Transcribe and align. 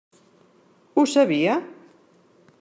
Ho 0.95 1.05
sabia? 1.13 1.61